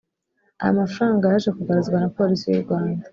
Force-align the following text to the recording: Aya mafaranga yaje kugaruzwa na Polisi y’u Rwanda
Aya 0.61 0.79
mafaranga 0.81 1.29
yaje 1.31 1.49
kugaruzwa 1.57 1.95
na 1.99 2.09
Polisi 2.17 2.45
y’u 2.47 2.63
Rwanda 2.65 3.03